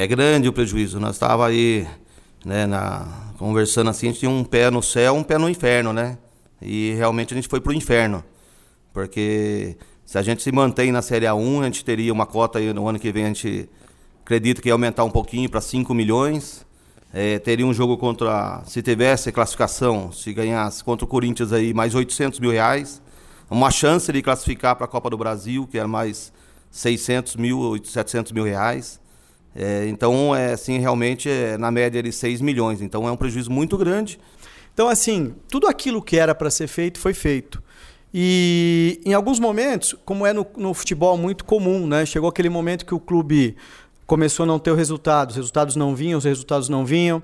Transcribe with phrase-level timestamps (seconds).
[0.00, 0.98] É grande o prejuízo.
[0.98, 1.86] Nós estava aí,
[2.42, 3.06] né, na,
[3.36, 6.16] conversando assim, a gente tinha um pé no céu, um pé no inferno, né?
[6.62, 8.24] E realmente a gente foi pro inferno.
[8.94, 9.76] Porque
[10.06, 12.88] se a gente se mantém na Série A1, a gente teria uma cota aí no
[12.88, 13.68] ano que vem, a gente
[14.22, 16.64] acredita que ia aumentar um pouquinho para 5 milhões.
[17.12, 21.94] É, teria um jogo contra, se tivesse classificação, se ganhasse contra o Corinthians aí, mais
[21.94, 23.02] 800 mil reais.
[23.50, 26.32] Uma chance de classificar para a Copa do Brasil, que era mais
[26.70, 28.98] 600 mil, 700 mil reais.
[29.54, 32.80] É, então, é assim, realmente, é, na média de 6 milhões.
[32.80, 34.18] Então, é um prejuízo muito grande.
[34.72, 37.62] Então, assim, tudo aquilo que era para ser feito, foi feito.
[38.12, 42.04] E em alguns momentos, como é no, no, futebol muito comum, né?
[42.04, 43.56] Chegou aquele momento que o clube
[44.06, 47.22] começou a não ter o resultado, os resultados não vinham, os resultados não vinham.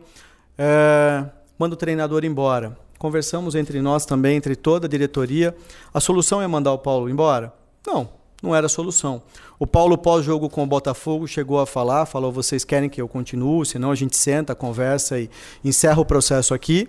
[0.57, 1.25] É,
[1.59, 2.79] manda o treinador embora.
[2.99, 5.55] Conversamos entre nós também, entre toda a diretoria.
[5.93, 7.53] A solução é mandar o Paulo embora?
[7.85, 8.09] Não,
[8.43, 9.23] não era a solução.
[9.59, 13.65] O Paulo, pós-jogo com o Botafogo, chegou a falar, falou: vocês querem que eu continue,
[13.65, 15.31] senão a gente senta, conversa e
[15.65, 16.89] encerra o processo aqui.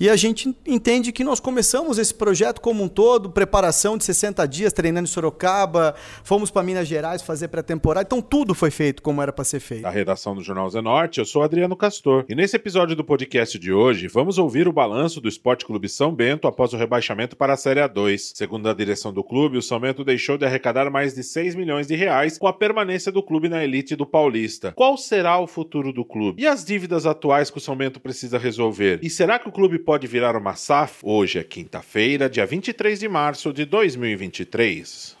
[0.00, 4.48] E a gente entende que nós começamos esse projeto como um todo, preparação de 60
[4.48, 9.20] dias, treinando em Sorocaba, fomos para Minas Gerais fazer pré-temporada, então tudo foi feito como
[9.20, 9.82] era para ser feito.
[9.82, 12.24] Da redação do Jornal Zenorte, eu sou Adriano Castor.
[12.30, 16.14] E nesse episódio do podcast de hoje, vamos ouvir o balanço do Esporte Clube São
[16.14, 18.32] Bento após o rebaixamento para a Série A2.
[18.34, 21.86] Segundo a direção do clube, o São Bento deixou de arrecadar mais de 6 milhões
[21.86, 24.72] de reais com a permanência do clube na elite do Paulista.
[24.72, 26.42] Qual será o futuro do clube?
[26.42, 28.98] E as dívidas atuais que o São Bento precisa resolver?
[29.02, 31.00] E será que o clube pode virar uma SAF?
[31.02, 35.18] Hoje é quinta-feira, dia 23 de março de 2023.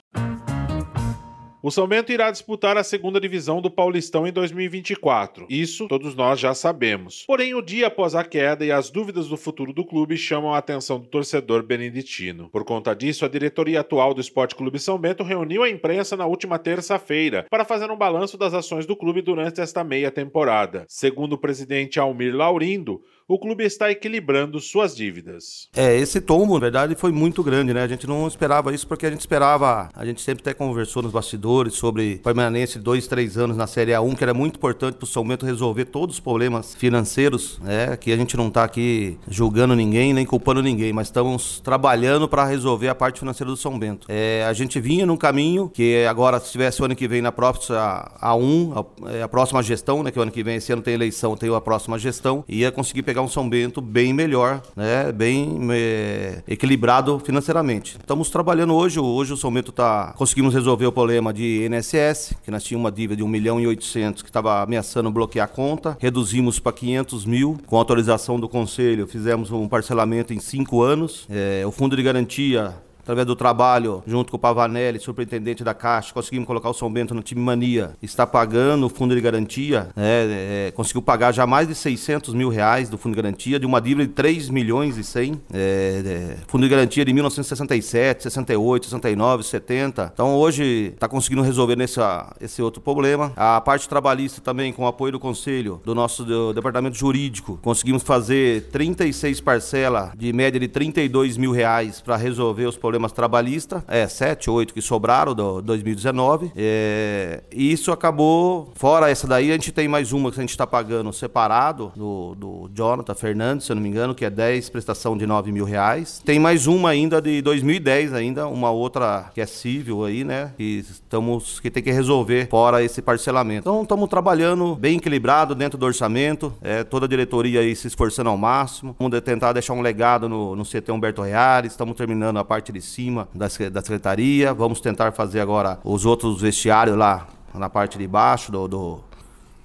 [1.62, 5.46] O São Bento irá disputar a segunda divisão do Paulistão em 2024.
[5.50, 7.24] Isso todos nós já sabemos.
[7.26, 10.58] Porém, o dia após a queda e as dúvidas do futuro do clube chamam a
[10.58, 12.48] atenção do torcedor beneditino.
[12.48, 16.24] Por conta disso, a diretoria atual do Esporte Clube São Bento reuniu a imprensa na
[16.24, 20.86] última terça-feira para fazer um balanço das ações do clube durante esta meia temporada.
[20.88, 25.68] Segundo o presidente Almir Laurindo, o clube está equilibrando suas dívidas.
[25.76, 27.80] É, esse tombo, na verdade, foi muito grande, né?
[27.80, 31.12] A gente não esperava isso porque a gente esperava, a gente sempre até conversou nos
[31.12, 35.04] bastidores sobre permanência de dois, três anos na Série A1, que era muito importante para
[35.04, 37.96] o São Bento resolver todos os problemas financeiros, né?
[37.96, 42.44] Que a gente não está aqui julgando ninguém, nem culpando ninguém, mas estamos trabalhando para
[42.44, 44.08] resolver a parte financeira do São Bento.
[44.10, 47.30] É, a gente vinha num caminho que agora, se tivesse o ano que vem na
[47.30, 48.72] próxima A1,
[49.04, 50.10] a, é, a próxima gestão, né?
[50.10, 53.04] Que o ano que vem, esse ano tem eleição, tem a próxima gestão, ia conseguir
[53.04, 55.12] pegar um São Bento bem melhor, né?
[55.12, 57.96] bem é, equilibrado financeiramente.
[58.00, 62.50] Estamos trabalhando hoje, hoje o São Bento está conseguimos resolver o problema de INSS, que
[62.50, 65.96] nós tínhamos uma dívida de 1 milhão e 800 que estava ameaçando bloquear a conta,
[66.00, 71.26] reduzimos para 500 mil, com autorização do Conselho, fizemos um parcelamento em cinco anos.
[71.28, 72.74] É, o Fundo de Garantia
[73.10, 77.12] através do trabalho junto com o Pavanelli, superintendente da Caixa, conseguimos colocar o São Bento
[77.12, 77.96] no time mania.
[78.00, 82.48] Está pagando o fundo de garantia, né, é, conseguiu pagar já mais de 600 mil
[82.48, 85.40] reais do fundo de garantia, de uma dívida de 3 milhões e 100.
[85.52, 90.10] É, é, fundo de garantia de 1967, 68, 69, 70.
[90.14, 91.98] Então hoje está conseguindo resolver nesse,
[92.40, 93.32] esse outro problema.
[93.34, 98.04] A parte trabalhista também, com o apoio do Conselho, do nosso do departamento jurídico, conseguimos
[98.04, 103.82] fazer 36 parcelas de média de 32 mil reais para resolver os problemas problemas trabalhistas,
[103.88, 106.52] é, sete, oito que sobraram do 2019.
[106.54, 110.50] É, e isso acabou, fora essa daí, a gente tem mais uma que a gente
[110.50, 114.68] está pagando separado, do, do Jonathan Fernandes, se eu não me engano, que é 10
[114.68, 116.20] prestação de 9 mil reais.
[116.24, 120.52] Tem mais uma ainda de 2010 ainda, uma outra que é civil aí, né?
[120.56, 123.60] Que estamos, que tem que resolver fora esse parcelamento.
[123.60, 128.28] Então estamos trabalhando bem equilibrado dentro do orçamento, é, toda a diretoria aí se esforçando
[128.28, 128.94] ao máximo.
[128.98, 132.79] Vamos tentar deixar um legado no, no CT Humberto Reales, estamos terminando a parte de
[132.80, 134.52] de cima da, da secretaria.
[134.54, 139.00] Vamos tentar fazer agora os outros vestiários lá na parte de baixo do, do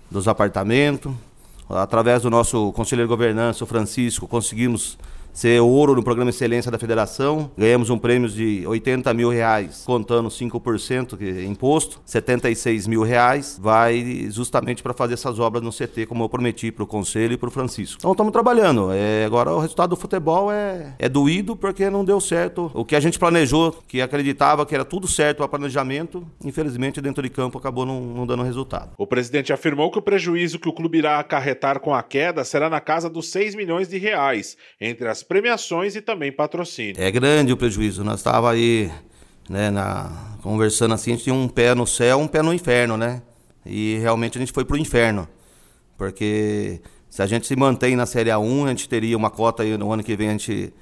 [0.09, 1.11] dos apartamentos.
[1.67, 4.97] Através do nosso conselheiro de governança, o Francisco, conseguimos
[5.35, 7.51] ser ouro no programa Excelência da Federação.
[7.57, 13.59] Ganhamos um prêmio de 80 mil reais, contando 5% que é imposto, 76 mil reais,
[13.61, 17.37] vai justamente para fazer essas obras no CT, como eu prometi para o Conselho e
[17.37, 17.97] para o Francisco.
[17.99, 18.93] Então estamos trabalhando.
[18.93, 22.71] É, agora o resultado do futebol é, é doído porque não deu certo.
[22.73, 27.21] O que a gente planejou, que acreditava que era tudo certo o planejamento, infelizmente dentro
[27.21, 28.93] de campo acabou não, não dando resultado.
[28.97, 32.69] O presidente afirmou que o prejuízo que o clube irá acarretar com a queda será
[32.69, 36.95] na casa dos 6 milhões de reais, entre as premiações e também patrocínio.
[36.97, 38.03] É grande o prejuízo.
[38.03, 38.91] Nós estava aí,
[39.49, 42.95] né, na, conversando assim, a gente tinha um pé no céu, um pé no inferno,
[42.95, 43.21] né?
[43.65, 45.27] E realmente a gente foi pro inferno.
[45.97, 49.77] Porque se a gente se mantém na Série A1, a gente teria uma cota aí
[49.77, 50.73] no ano que vem, a gente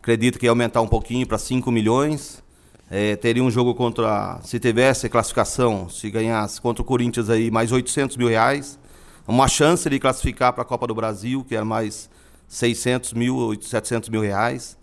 [0.00, 2.42] acredita que ia aumentar um pouquinho para 5 milhões.
[2.90, 7.72] É, teria um jogo contra, se tivesse classificação, se ganhasse contra o Corinthians aí, mais
[7.72, 8.78] 800 mil reais.
[9.26, 12.08] uma chance de classificar para a Copa do Brasil, que era mais
[12.48, 14.76] 600 mil, 700 mil reais.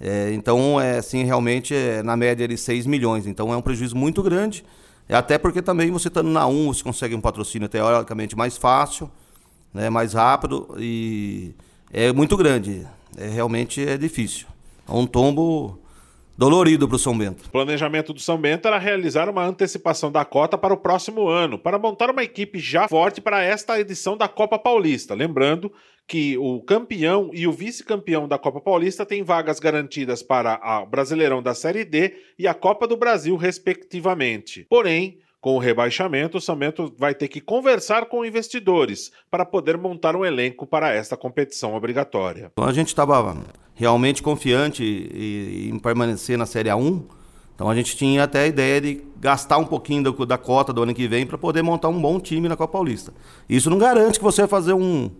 [0.00, 3.26] É, então, é assim, realmente, é, na média de 6 milhões.
[3.26, 4.64] Então, é um prejuízo muito grande.
[5.08, 9.10] É até porque também você estando na 1, você consegue um patrocínio teoricamente mais fácil,
[9.72, 11.54] né, mais rápido e
[11.92, 12.86] é muito grande.
[13.16, 14.46] É, realmente é difícil.
[14.88, 15.78] É um tombo
[16.36, 17.46] dolorido para o São Bento.
[17.46, 21.58] O planejamento do São Bento era realizar uma antecipação da cota para o próximo ano,
[21.58, 25.14] para montar uma equipe já forte para esta edição da Copa Paulista.
[25.14, 25.72] Lembrando
[26.06, 31.42] que o campeão e o vice-campeão da Copa Paulista têm vagas garantidas para o Brasileirão
[31.42, 34.66] da Série D e a Copa do Brasil, respectivamente.
[34.68, 39.76] Porém, com o rebaixamento, o São Bento vai ter que conversar com investidores para poder
[39.76, 42.52] montar um elenco para esta competição obrigatória.
[42.56, 43.36] A gente estava
[43.76, 44.82] realmente confiante
[45.72, 47.04] em permanecer na Série A1,
[47.54, 50.82] então a gente tinha até a ideia de gastar um pouquinho da, da cota do
[50.82, 53.14] ano que vem para poder montar um bom time na Copa Paulista.
[53.48, 55.10] Isso não garante que você vai fazer um,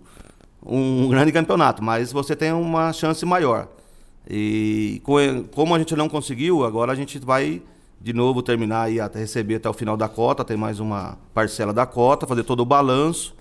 [0.65, 3.69] um grande campeonato, mas você tem uma chance maior.
[4.29, 5.01] E
[5.55, 7.63] como a gente não conseguiu, agora a gente vai
[8.01, 11.73] de novo terminar e até receber até o final da cota, tem mais uma parcela
[11.73, 13.35] da cota, fazer todo o balanço,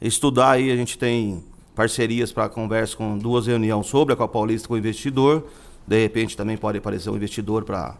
[0.00, 1.44] estudar aí, a gente tem
[1.74, 5.46] parcerias para conversa com duas reuniões sobre a Copa Paulista com o investidor.
[5.86, 7.96] De repente também pode aparecer um investidor para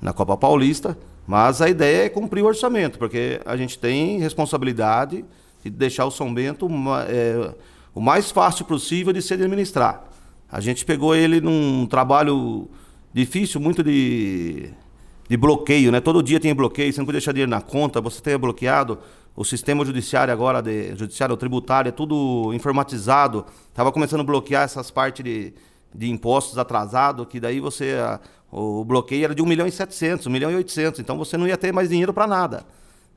[0.00, 0.96] na Copa Paulista,
[1.26, 5.24] mas a ideia é cumprir o orçamento, porque a gente tem responsabilidade
[5.62, 6.68] de deixar o São Bento
[7.06, 7.54] é,
[7.94, 10.04] o mais fácil possível de se administrar.
[10.50, 12.68] A gente pegou ele num trabalho
[13.12, 14.70] difícil, muito de,
[15.28, 16.00] de bloqueio, né?
[16.00, 18.98] Todo dia tem bloqueio, você não pode deixar dinheiro na conta, você tem bloqueado.
[19.36, 23.46] O sistema judiciário agora, de, judiciário tributário, é tudo informatizado.
[23.68, 25.54] Estava começando a bloquear essas partes de,
[25.94, 27.96] de impostos atrasados, que daí você.
[28.00, 28.20] A,
[28.52, 31.46] o bloqueio era de 1 milhão e 700, 1 milhão e 800, então você não
[31.46, 32.64] ia ter mais dinheiro para nada.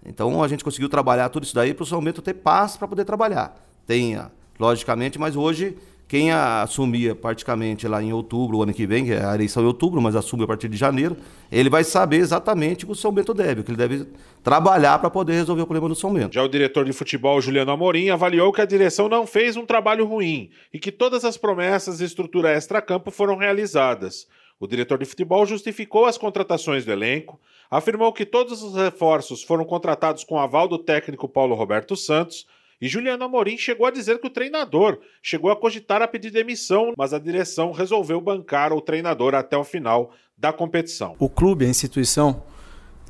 [0.05, 2.87] Então a gente conseguiu trabalhar tudo isso daí para o São Bento ter paz para
[2.87, 3.55] poder trabalhar.
[3.87, 5.75] Tenha logicamente, mas hoje
[6.13, 9.65] quem assumia praticamente lá em outubro, o ano que vem, que é a eleição em
[9.65, 11.17] outubro, mas assume a partir de janeiro,
[11.51, 14.05] ele vai saber exatamente o que o São Bento deve, o que ele deve
[14.43, 16.35] trabalhar para poder resolver o problema do São Bento.
[16.35, 20.05] Já o diretor de futebol, Juliano Amorim, avaliou que a direção não fez um trabalho
[20.05, 24.27] ruim e que todas as promessas de estrutura extra-campo foram realizadas.
[24.59, 29.65] O diretor de futebol justificou as contratações do elenco, afirmou que todos os reforços foram
[29.65, 32.45] contratados com aval do técnico Paulo Roberto Santos
[32.83, 36.91] e Juliano Amorim chegou a dizer que o treinador chegou a cogitar a pedir demissão,
[36.97, 41.15] mas a direção resolveu bancar o treinador até o final da competição.
[41.17, 42.43] O clube, a instituição,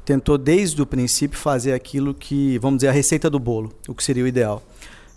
[0.05, 4.03] tentou desde o princípio fazer aquilo que, vamos dizer, a receita do bolo, o que
[4.03, 4.61] seria o ideal.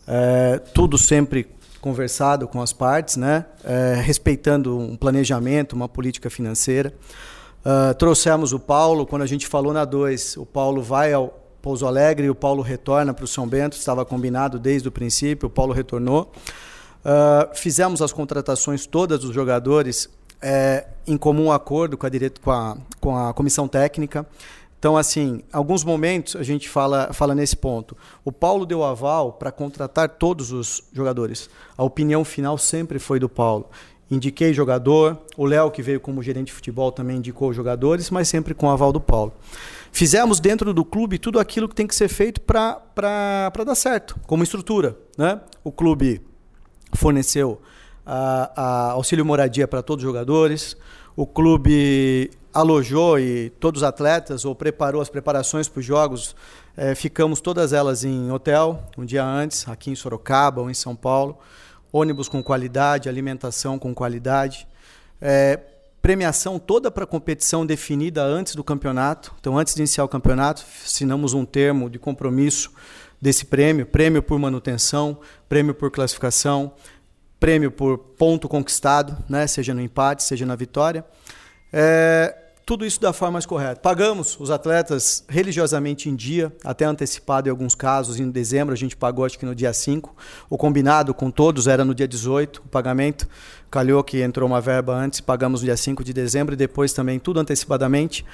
[0.09, 1.47] É, tudo sempre
[1.79, 3.45] conversado com as partes, né?
[3.63, 6.95] É, respeitando um planejamento, uma política financeira.
[7.61, 11.85] Uh, trouxemos o Paulo, quando a gente falou na 2, o Paulo vai ao, Pouso
[11.85, 15.51] Alegre e o Paulo retorna para o São Bento, estava combinado desde o princípio, o
[15.51, 16.31] Paulo retornou.
[17.05, 20.09] Uh, fizemos as contratações todas dos jogadores
[20.41, 24.25] é, em comum acordo com a, direto, com, a, com a comissão técnica.
[24.79, 27.97] Então, assim, alguns momentos a gente fala, fala nesse ponto.
[28.25, 31.51] O Paulo deu aval para contratar todos os jogadores.
[31.77, 33.69] A opinião final sempre foi do Paulo.
[34.11, 38.55] Indiquei jogador, o Léo, que veio como gerente de futebol, também indicou jogadores, mas sempre
[38.55, 39.33] com o aval do Paulo.
[39.91, 42.83] Fizemos dentro do clube tudo aquilo que tem que ser feito para
[43.65, 44.97] dar certo, como estrutura.
[45.19, 45.41] Né?
[45.65, 46.21] O clube
[46.95, 47.61] forneceu
[48.05, 50.77] a, a auxílio moradia para todos os jogadores,
[51.17, 56.37] o clube alojou e todos os atletas ou preparou as preparações para os jogos.
[56.77, 60.95] É, ficamos todas elas em hotel, um dia antes, aqui em Sorocaba ou em São
[60.95, 61.39] Paulo.
[61.97, 64.67] Ônibus com qualidade, alimentação com qualidade.
[65.21, 65.59] É,
[66.03, 69.35] premiação toda para competição definida antes do campeonato.
[69.41, 72.71] Então, antes de iniciar o campeonato, assinamos um termo de compromisso
[73.21, 76.73] desse prêmio: prêmio por manutenção, prêmio por classificação,
[77.41, 79.47] prêmio por ponto conquistado, né?
[79.47, 81.05] seja no empate, seja na vitória.
[81.73, 83.81] É, tudo isso da forma mais correta.
[83.81, 88.97] Pagamos os atletas religiosamente em dia, até antecipado em alguns casos, em dezembro a gente
[88.97, 90.13] pagou acho que no dia 5.
[90.51, 93.29] O combinado com todos era no dia 18, o pagamento.
[93.71, 97.21] Calhou que entrou uma verba antes, pagamos no dia 5 de dezembro e depois também
[97.21, 98.27] tudo antecipadamente.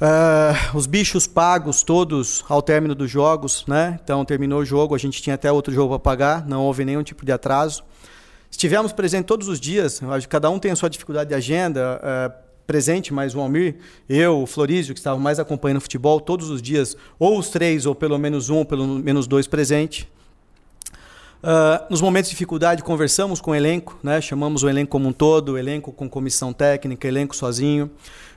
[0.00, 3.98] Uh, os bichos pagos todos ao término dos jogos, né?
[4.02, 7.02] Então terminou o jogo, a gente tinha até outro jogo para pagar, não houve nenhum
[7.02, 7.82] tipo de atraso.
[8.48, 12.00] Estivemos presentes todos os dias, cada um tem a sua dificuldade de agenda.
[12.70, 13.74] Presente, mas o Almir,
[14.08, 17.84] eu, o Florísio, que estava mais acompanhando o futebol todos os dias, ou os três,
[17.84, 20.08] ou pelo menos um, ou pelo menos dois presente.
[21.42, 24.20] Uh, nos momentos de dificuldade, conversamos com o elenco, né?
[24.20, 27.90] chamamos o elenco como um todo, o elenco com comissão técnica, elenco sozinho,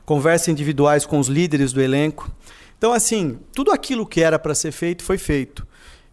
[0.04, 2.32] conversas individuais com os líderes do elenco.
[2.76, 5.64] Então, assim, tudo aquilo que era para ser feito foi feito.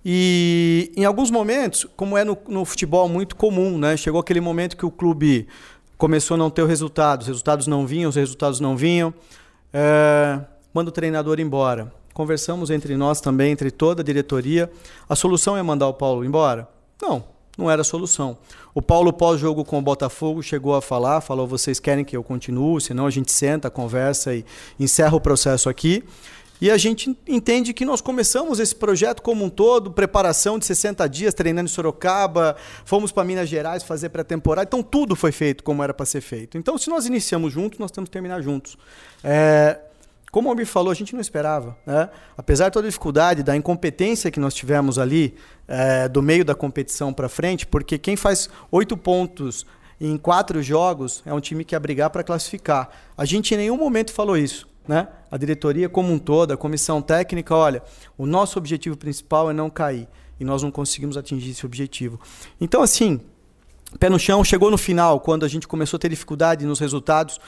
[0.05, 3.97] E em alguns momentos, como é no, no, futebol muito comum, né?
[3.97, 5.49] Chegou aquele momento que o clube
[6.01, 9.13] começou a não ter o resultado, os resultados não vinham, os resultados não vinham.
[9.71, 10.41] É,
[10.73, 11.93] manda o treinador embora.
[12.15, 14.71] Conversamos entre nós também, entre toda a diretoria.
[15.07, 16.67] A solução é mandar o Paulo embora?
[17.03, 17.23] Não,
[17.57, 18.39] não era a solução.
[18.75, 22.81] O Paulo, pós-jogo com o Botafogo, chegou a falar, falou: vocês querem que eu continue,
[22.81, 24.45] senão a gente senta, conversa e
[24.79, 26.03] encerra o processo aqui.
[26.61, 31.09] E a gente entende que nós começamos esse projeto como um todo, preparação de 60
[31.09, 35.83] dias, treinando em Sorocaba, fomos para Minas Gerais fazer pré-temporada, então tudo foi feito como
[35.83, 36.59] era para ser feito.
[36.59, 38.77] Então, se nós iniciamos juntos, nós temos que terminar juntos.
[39.25, 39.79] É,
[40.31, 41.79] como o Almir falou, a gente não esperava.
[41.87, 42.11] Né?
[42.37, 45.35] Apesar de toda a dificuldade, da incompetência que nós tivemos ali,
[45.67, 49.65] é, do meio da competição para frente, porque quem faz oito pontos
[49.99, 52.91] em quatro jogos é um time que ia brigar para classificar.
[53.17, 55.07] A gente em nenhum momento falou isso né?
[55.31, 57.81] a diretoria como um todo, a comissão técnica, olha,
[58.19, 60.09] o nosso objetivo principal é não cair.
[60.41, 62.19] E nós não conseguimos atingir esse objetivo.
[62.61, 63.21] Então, assim,
[64.01, 67.39] pé no chão, chegou no final, quando a gente começou a ter dificuldade nos resultados,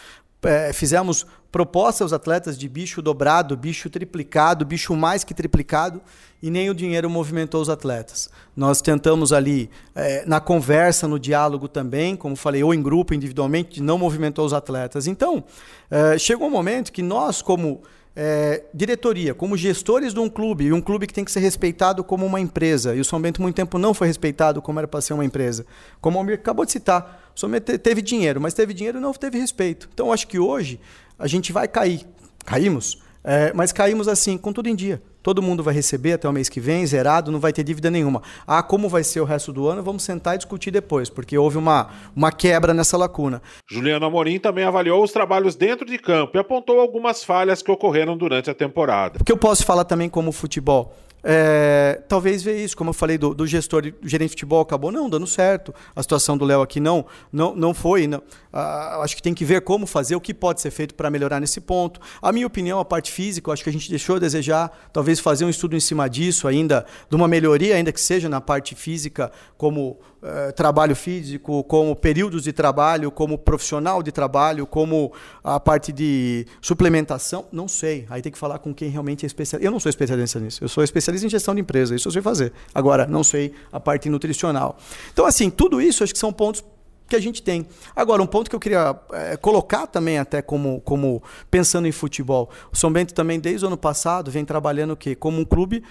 [0.45, 6.01] é, fizemos propostas aos atletas de bicho dobrado, bicho triplicado, bicho mais que triplicado,
[6.43, 8.31] e nem o dinheiro movimentou os atletas.
[8.57, 13.83] Nós tentamos ali, é, na conversa, no diálogo também, como falei, ou em grupo, individualmente,
[13.83, 15.07] não movimentou os atletas.
[15.07, 15.45] Então,
[15.91, 17.83] é, chegou um momento que nós, como
[18.15, 22.05] é, diretoria, como gestores de um clube, e um clube que tem que ser respeitado
[22.05, 25.01] como uma empresa, e o São Bento, muito tempo, não foi respeitado como era para
[25.01, 25.65] ser uma empresa.
[26.01, 29.01] Como o Almir acabou de citar, o São Bento teve dinheiro, mas teve dinheiro e
[29.01, 29.89] não teve respeito.
[29.93, 30.79] Então, acho que hoje
[31.19, 32.07] a gente vai cair.
[32.45, 35.01] Caímos, é, mas caímos assim, com tudo em dia.
[35.23, 38.23] Todo mundo vai receber até o mês que vem, zerado, não vai ter dívida nenhuma.
[38.45, 39.83] Ah, como vai ser o resto do ano?
[39.83, 43.41] Vamos sentar e discutir depois, porque houve uma, uma quebra nessa lacuna.
[43.71, 48.17] Juliano Amorim também avaliou os trabalhos dentro de campo e apontou algumas falhas que ocorreram
[48.17, 49.21] durante a temporada.
[49.21, 50.93] O que eu posso falar também como futebol?
[51.25, 54.91] É, talvez ver isso, como eu falei do, do gestor, do gerente de futebol, acabou
[54.91, 55.75] não dando certo.
[55.95, 58.07] A situação do Léo aqui não, não, não foi.
[58.07, 58.23] Não.
[58.53, 61.41] Ah, acho que tem que ver como fazer, o que pode ser feito para melhorar
[61.41, 62.01] nesse ponto.
[62.21, 64.71] A minha opinião, a parte física, acho que a gente deixou a desejar.
[64.93, 68.41] Talvez fazer um estudo em cima disso ainda, de uma melhoria, ainda que seja na
[68.41, 75.13] parte física, como eh, trabalho físico, como períodos de trabalho, como profissional de trabalho, como
[75.43, 78.07] a parte de suplementação, não sei.
[78.09, 79.67] Aí tem que falar com quem realmente é especialista.
[79.67, 80.63] Eu não sou especialista nisso.
[80.63, 82.53] Eu sou especialista em gestão de empresa, isso eu sei fazer.
[82.73, 84.79] Agora, não sei a parte nutricional.
[85.13, 86.63] Então, assim, tudo isso acho que são pontos
[87.09, 87.67] que a gente tem.
[87.97, 92.49] Agora, um ponto que eu queria é, colocar também, até como, como pensando em futebol.
[92.73, 95.17] O São Bento também, desde o ano passado, vem trabalhando o quê?
[95.17, 95.83] Como um clube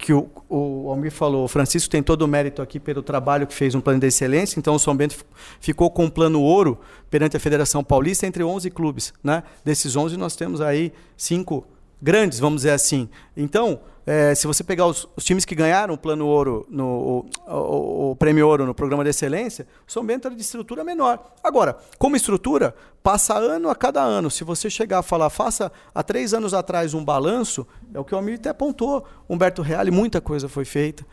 [0.00, 3.54] que o, o Almir falou, o Francisco tem todo o mérito aqui pelo trabalho que
[3.54, 5.14] fez um plano de excelência, então o São Bento
[5.60, 6.80] ficou com um plano ouro
[7.10, 9.12] perante a Federação Paulista entre 11 clubes.
[9.22, 9.42] Né?
[9.64, 11.66] Desses 11 nós temos aí cinco
[12.00, 13.08] grandes, vamos dizer assim.
[13.36, 17.52] Então, é, se você pegar os, os, times que ganharam o plano ouro, no, o,
[17.52, 21.32] o, o, prêmio ouro no programa de excelência, São Bento era de estrutura menor.
[21.42, 24.30] Agora, como estrutura, passa ano a cada ano.
[24.30, 28.14] Se você chegar a falar, faça há três anos atrás um balanço, é o que
[28.14, 29.06] o Almir até apontou.
[29.28, 31.04] Humberto Reale, muita coisa foi feita.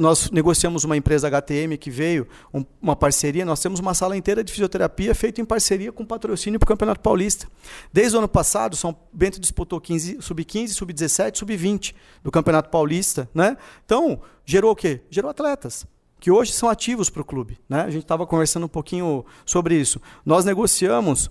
[0.00, 3.44] Nós negociamos uma empresa HTM que veio, um, uma parceria.
[3.44, 7.00] Nós temos uma sala inteira de fisioterapia feita em parceria com patrocínio para o Campeonato
[7.00, 7.46] Paulista.
[7.92, 9.80] Desde o ano passado, São Bento disputou
[10.20, 13.28] sub-15, sub-17, sub-20 do Campeonato Paulista.
[13.34, 13.56] Né?
[13.84, 15.02] Então, gerou o quê?
[15.10, 15.86] Gerou atletas
[16.22, 17.58] que hoje são ativos para o clube.
[17.68, 17.80] Né?
[17.80, 20.00] A gente estava conversando um pouquinho sobre isso.
[20.24, 21.28] Nós negociamos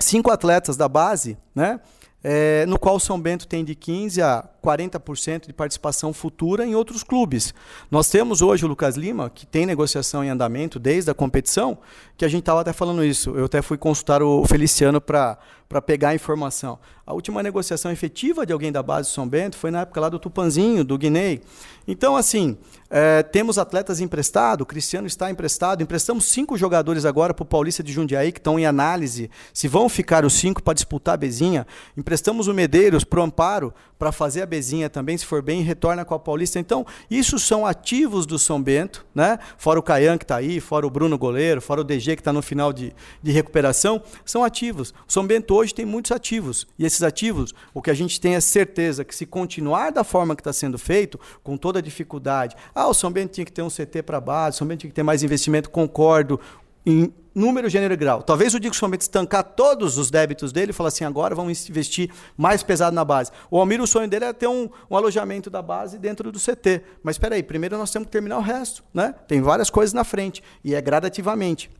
[0.00, 1.78] cinco atletas da base, né?
[2.24, 7.02] É, no qual São Bento tem de 15 a 40% de participação futura em outros
[7.02, 7.54] clubes.
[7.90, 11.78] Nós temos hoje o Lucas Lima, que tem negociação em andamento desde a competição,
[12.16, 13.30] que a gente estava até falando isso.
[13.36, 15.38] Eu até fui consultar o Feliciano para
[15.86, 16.78] pegar a informação.
[17.06, 20.08] A última negociação efetiva de alguém da base do São Bento foi na época lá
[20.08, 21.40] do Tupanzinho, do Guinei.
[21.86, 22.58] Então, assim,
[22.90, 25.82] é, temos atletas emprestados, o Cristiano está emprestado.
[25.82, 29.88] Emprestamos cinco jogadores agora para o Paulista de Jundiaí, que estão em análise se vão
[29.88, 31.66] ficar os cinco para disputar a Bezinha.
[31.96, 36.04] Emprestamos o Medeiros para o Amparo para fazer a Bezinha também, se for bem, retorna
[36.04, 36.58] com a Paulista.
[36.58, 39.38] Então, isso são ativos do São Bento, né?
[39.56, 42.32] Fora o Caian que está aí, fora o Bruno Goleiro, fora o DG que está
[42.32, 44.90] no final de, de recuperação, são ativos.
[45.06, 46.66] O São Bento hoje tem muitos ativos.
[46.78, 50.34] E esses ativos, o que a gente tem é certeza que se continuar da forma
[50.34, 53.62] que está sendo feito, com toda a dificuldade, ah, o São Bento tinha que ter
[53.62, 56.40] um CT para base, o São Bento tinha que ter mais investimento, concordo
[56.84, 58.22] em número, gênero e grau.
[58.22, 62.10] Talvez o Dico somente estancar todos os débitos dele e falar assim, agora vamos investir
[62.36, 63.30] mais pesado na base.
[63.50, 66.82] O Almir, o sonho dele é ter um, um alojamento da base dentro do CT.
[67.02, 68.82] Mas espera aí, primeiro nós temos que terminar o resto.
[68.92, 69.14] Né?
[69.26, 71.70] Tem várias coisas na frente e é gradativamente.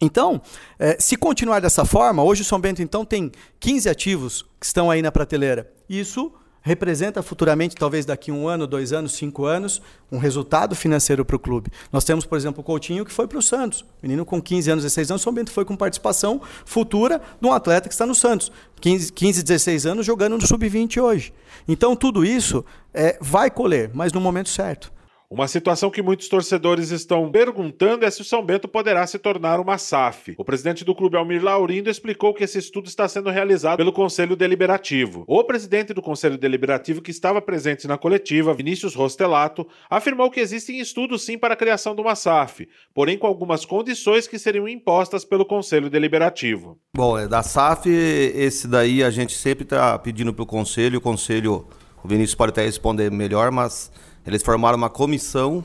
[0.00, 0.40] Então,
[0.78, 4.90] eh, se continuar dessa forma, hoje o São Bento então tem 15 ativos que estão
[4.90, 5.72] aí na prateleira.
[5.88, 6.32] Isso
[6.64, 11.38] representa futuramente, talvez daqui um ano, dois anos, cinco anos, um resultado financeiro para o
[11.38, 11.70] clube.
[11.92, 13.84] Nós temos, por exemplo, o Coutinho que foi para o Santos.
[14.02, 17.86] Menino com 15 anos, 16 anos, São Bento foi com participação futura de um atleta
[17.86, 18.50] que está no Santos.
[18.80, 21.34] 15, 15 16 anos jogando no Sub-20 hoje.
[21.68, 24.90] Então, tudo isso é, vai colher, mas no momento certo.
[25.30, 29.58] Uma situação que muitos torcedores estão perguntando é se o São Bento poderá se tornar
[29.58, 30.34] uma SAF.
[30.36, 34.36] O presidente do clube, Almir Laurindo, explicou que esse estudo está sendo realizado pelo Conselho
[34.36, 35.24] Deliberativo.
[35.26, 40.78] O presidente do Conselho Deliberativo, que estava presente na coletiva, Vinícius Rostelato, afirmou que existem
[40.78, 45.24] estudos sim para a criação de uma SAF, porém com algumas condições que seriam impostas
[45.24, 46.78] pelo Conselho Deliberativo.
[46.94, 51.02] Bom, é da SAF, esse daí a gente sempre está pedindo para o Conselho, o
[51.02, 51.66] Conselho,
[52.02, 53.90] o Vinícius pode até responder melhor, mas
[54.26, 55.64] eles formaram uma comissão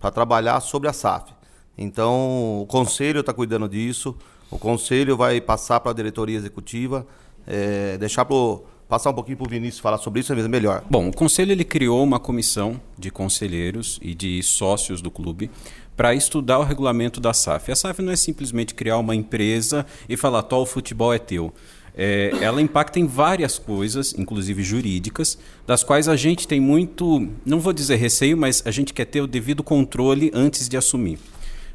[0.00, 1.32] para trabalhar sobre a SAF.
[1.76, 4.16] Então, o conselho está cuidando disso,
[4.50, 7.06] o conselho vai passar para a diretoria executiva,
[7.46, 10.82] é, deixar pro, passar um pouquinho para o Vinícius falar sobre isso, é melhor.
[10.90, 15.50] Bom, o conselho ele criou uma comissão de conselheiros e de sócios do clube
[15.96, 17.70] para estudar o regulamento da SAF.
[17.70, 21.52] A SAF não é simplesmente criar uma empresa e falar, o futebol é teu
[21.96, 27.60] é, ela impacta em várias coisas, inclusive jurídicas, das quais a gente tem muito, não
[27.60, 31.18] vou dizer receio, mas a gente quer ter o devido controle antes de assumir.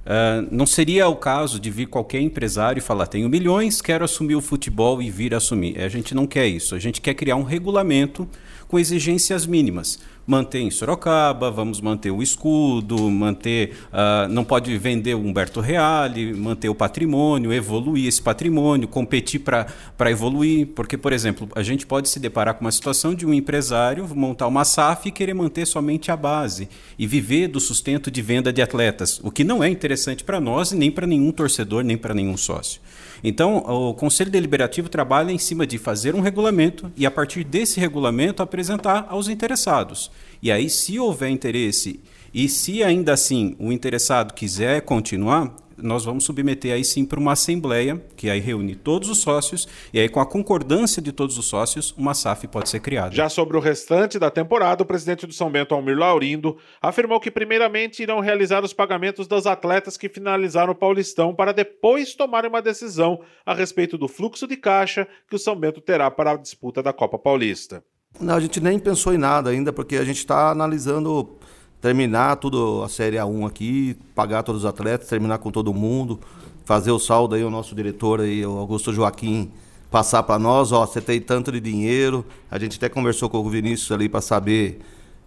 [0.05, 4.35] Uh, não seria o caso de vir qualquer empresário e falar: tenho milhões, quero assumir
[4.35, 5.79] o futebol e vir assumir.
[5.79, 6.75] A gente não quer isso.
[6.75, 8.27] A gente quer criar um regulamento
[8.67, 15.15] com exigências mínimas manter em Sorocaba, vamos manter o escudo, manter, uh, não pode vender
[15.15, 21.47] o Humberto Reale, manter o patrimônio, evoluir esse patrimônio, competir para evoluir, porque, por exemplo,
[21.55, 25.11] a gente pode se deparar com uma situação de um empresário montar uma SAF e
[25.11, 29.43] querer manter somente a base e viver do sustento de venda de atletas, o que
[29.43, 29.92] não é interessante
[30.23, 32.81] para nós e nem para nenhum torcedor, nem para nenhum sócio.
[33.23, 37.79] Então, o Conselho Deliberativo trabalha em cima de fazer um regulamento e, a partir desse
[37.79, 40.11] regulamento, apresentar aos interessados.
[40.41, 42.01] E aí, se houver interesse
[42.33, 47.33] e se ainda assim o interessado quiser continuar, nós vamos submeter aí sim para uma
[47.33, 51.45] assembleia, que aí reúne todos os sócios, e aí com a concordância de todos os
[51.45, 53.15] sócios, uma SAF pode ser criada.
[53.15, 57.31] Já sobre o restante da temporada, o presidente do São Bento, Almir Laurindo, afirmou que
[57.31, 62.61] primeiramente irão realizar os pagamentos dos atletas que finalizaram o Paulistão, para depois tomarem uma
[62.61, 66.81] decisão a respeito do fluxo de caixa que o São Bento terá para a disputa
[66.81, 67.83] da Copa Paulista.
[68.19, 71.37] Não, a gente nem pensou em nada ainda, porque a gente está analisando
[71.83, 76.17] terminar tudo a Série A1 aqui, pagar todos os atletas, terminar com todo mundo,
[76.63, 79.51] fazer o saldo aí, o nosso diretor aí, o Augusto Joaquim,
[79.91, 82.25] passar para nós, ó, você tem tanto de dinheiro.
[82.49, 84.79] A gente até conversou com o Vinícius ali para saber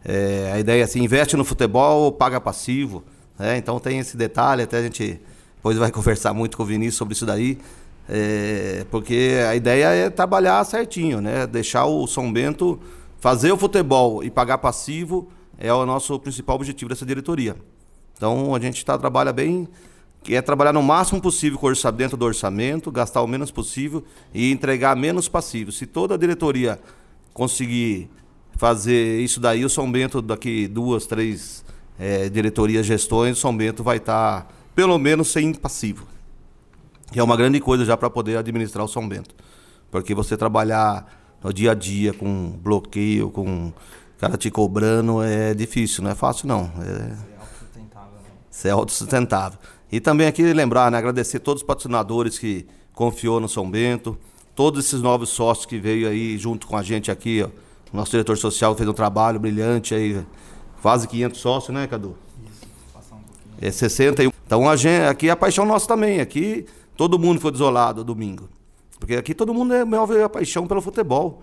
[0.03, 3.05] é, a ideia assim, investe no futebol ou paga passivo.
[3.39, 3.59] Né?
[3.59, 5.21] Então tem esse detalhe, até a gente
[5.57, 7.59] depois vai conversar muito com o Vinícius sobre isso daí.
[8.09, 11.47] É, porque a ideia é trabalhar certinho, né?
[11.47, 12.81] Deixar o São Bento
[13.21, 17.57] fazer o futebol e pagar passivo é o nosso principal objetivo dessa diretoria.
[18.17, 19.69] Então a gente está trabalha bem,
[20.23, 24.05] que é trabalhar no máximo possível com orçamento, dentro do orçamento, gastar o menos possível
[24.35, 25.71] e entregar menos passivo.
[25.71, 26.81] Se toda a diretoria
[27.33, 28.11] conseguir
[28.57, 31.65] fazer isso daí, o São Bento daqui duas, três
[31.99, 36.07] é, diretorias, gestões, o São Bento vai estar tá, pelo menos sem passivo.
[37.13, 39.35] Que é uma grande coisa já para poder administrar o São Bento.
[39.91, 41.07] Porque você trabalhar
[41.43, 43.73] no dia a dia com bloqueio, com
[44.19, 46.71] cara te cobrando é difícil, não é fácil não.
[46.81, 47.37] É...
[48.51, 49.59] Ser autossustentável.
[49.93, 54.19] E também aqui lembrar, né, agradecer todos os patrocinadores que confiou no São Bento,
[54.55, 57.49] todos esses novos sócios que veio aí junto com a gente aqui, ó.
[57.93, 60.25] O nosso diretor social fez um trabalho brilhante aí,
[60.83, 62.17] quase 500 sócios, né, Cadu?
[62.45, 63.69] Isso, passar um pouquinho.
[63.69, 64.31] É 61.
[64.45, 68.49] Então a gente, aqui é a paixão nossa também, aqui todo mundo foi desolado domingo.
[68.99, 71.43] Porque aqui todo mundo é move a paixão pelo futebol.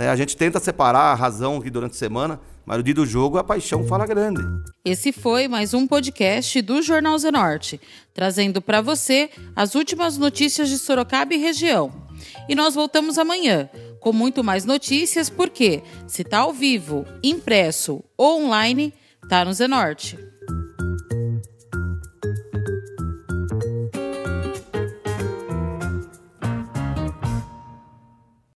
[0.00, 0.08] Né?
[0.08, 3.36] A gente tenta separar a razão aqui durante a semana, mas no dia do jogo
[3.36, 4.40] a paixão fala grande.
[4.82, 7.78] Esse foi mais um podcast do Jornal Zenorte,
[8.14, 11.92] trazendo para você as últimas notícias de Sorocaba e região.
[12.48, 13.68] E nós voltamos amanhã
[14.00, 18.94] com muito mais notícias, porque se tá ao vivo, impresso ou online,
[19.28, 20.18] tá no Zenorte.